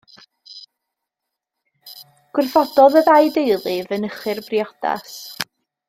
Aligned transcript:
Gwrthododd 2.37 2.97
y 3.03 3.05
ddau 3.11 3.31
deulu 3.37 3.77
fynychu'r 3.93 4.43
briodas. 4.51 5.19